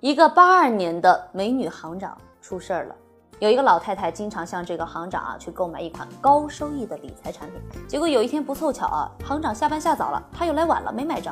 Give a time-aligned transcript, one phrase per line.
[0.00, 2.94] 一个八二年的美女行长出事儿了。
[3.40, 11.30] 有一个老太太经常向这个行长啊去购买一款高收益的理财产品，结果有一天不凑巧啊，行长下班下早了，他又来晚了，没买着。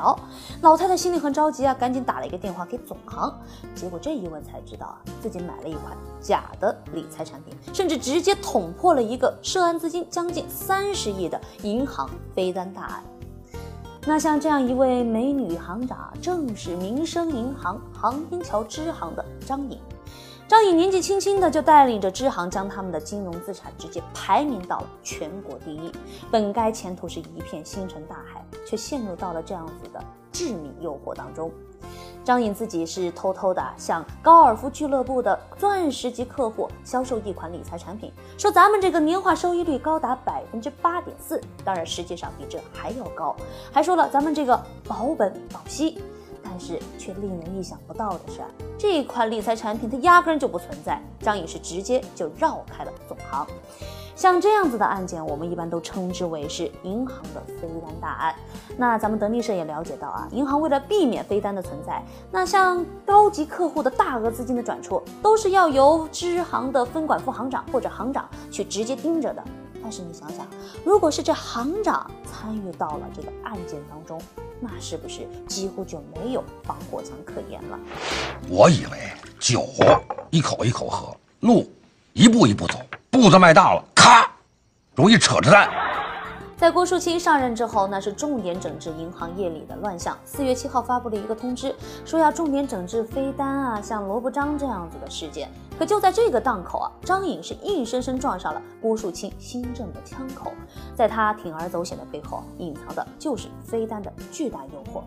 [0.61, 3.33] 老太太心里很着急啊，赶紧打了一个电话给总行，
[3.73, 13.03] 结果这一问才知道啊，自己买了一款假的理财产品，甚至直接捅破了一个涉案资金将近三十亿的银行飞单大案。
[14.07, 19.77] 那像这样一位美女行长，正是民生银行航天桥支行的张颖。
[20.47, 25.91] 张颖年纪轻轻的就带领着支行将他们的金融资产直接排名到了全国第一，
[26.31, 31.51] 本该前途是一片星辰大海，却陷入到了这样子的致命诱惑当中。
[32.27, 43.33] 张颖自己是偷偷的向高尔夫俱乐部的钻石级客户销售一款理财产品，说咱们这个年化收益率高达百分之八点四，当然实际上比这还要高，
[43.71, 46.03] 还说了咱们这个保本保息。
[46.57, 48.41] 但是却令人意想不到的是，
[48.79, 50.99] 这款理财产品它压根就不存在。
[51.19, 53.45] 张颖是直接就绕开了总行。
[54.15, 58.35] 像这样子的案件，我们一般都称之为是银行的飞单大案。
[58.75, 69.43] 那咱们德力社也了解到啊，银行为了避免飞单的存在，那像高级客户的大额资金的转出，都是要由支行的分管副行长或者行长去直接盯着的。
[69.81, 70.45] 但是你想想，
[70.83, 74.21] 如果是这行长参与到了这个案件当中，
[74.59, 77.79] 那是不是几乎就没有防火墙可言了？
[78.49, 78.97] 我以为
[79.39, 79.65] 酒
[80.29, 81.71] 一口一口喝，路
[82.13, 84.29] 一步一步走，步子迈大了，咔，
[84.95, 85.69] 容易扯着蛋。
[86.57, 90.17] 在郭树清上任之后，那是重点整治银行业里的乱象。
[90.25, 95.51] 四月七号发布了一个通知，说要重点整治飞单啊，像萝卜章这样子的事件。
[95.77, 100.51] 可就在这个档口啊，张颖是硬生生撞上了郭树清新政的枪口。
[100.95, 105.03] 在他铤而走险的背后，隐藏的就是飞单的巨大诱惑。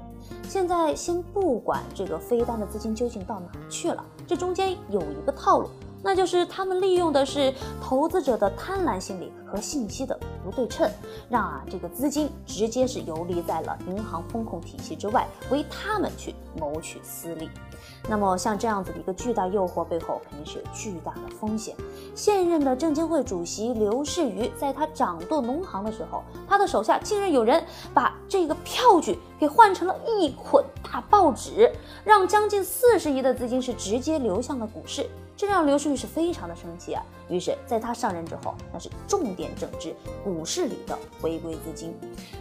[0.49, 5.69] 现在先不管这个飞单的资金究竟到哪去了，这中间有一个套路。
[6.03, 10.89] 那就是他们利用的是投资者的贪婪心理和信息的不对称，
[11.29, 17.51] 让啊这个资金直接是游离在了银行风控体系之外，为他们去谋取私利。
[18.09, 21.75] 那么像这样子的一个巨大诱惑背后，肯定是有巨大的风险。
[22.15, 27.63] 现任的证监会主席刘士余在他掌舵农行的时候，他的手下竟然有人
[27.93, 31.71] 把这个票据给换成了一捆大报纸，
[32.05, 35.09] 让将近四十亿的资金是直接流向了股市。
[35.37, 41.95] 这让刘士余是非常的生气啊，于是在他上任之后，那是重点整治股市里的违规资金。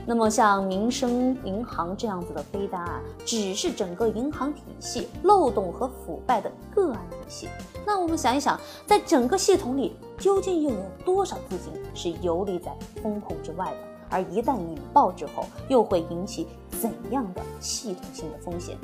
[0.06, 7.48] 那么像民生银行这样子的飞单啊，只是整个银行体系漏洞和腐败的个案体系。
[7.86, 13.78] 那我们想一想，在整个系统里，究竟又有多少资金是游离在风控之外的？
[14.10, 16.48] 而一旦引爆之后，又会引起
[16.82, 18.78] 怎样的系统性的风险？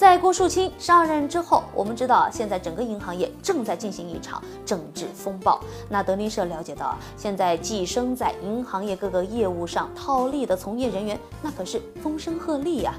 [0.00, 5.60] 在郭树清上任之后，我们知道啊现在整个银行业正在进行一场整治风暴。
[5.90, 12.94] 那德林社了解到啊，现在寄生在银行业各个业务上套利的从业人员，那可是风声鹤唳呀。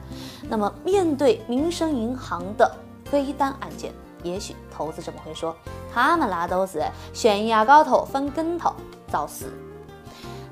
[0.47, 2.71] 那么，面对民生银行的
[3.05, 3.91] 飞单案件，
[4.21, 5.55] 也许投资者们会说，
[5.91, 6.83] 他们拉都是
[7.15, 8.71] 悬崖高头翻跟头
[9.11, 9.47] 找死。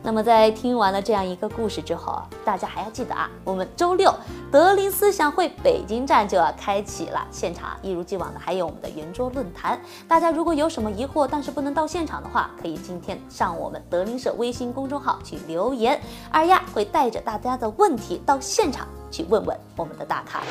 [0.02, 4.14] 那么在听完了这样一个故事之后啊，大家还要记得啊，我们周六
[4.52, 9.80] 德林思想会北京站就要开启了，现场一如既往的还有我们的圆桌论坛。
[10.08, 20.42] 大家如果有什么疑惑，但是不能到现场的话，可以今天上我们德林社微信公众号去留言，二丫会带着大家的问题到现场去问问我们的大咖。